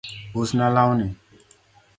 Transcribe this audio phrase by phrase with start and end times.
[0.39, 1.07] Us na lawni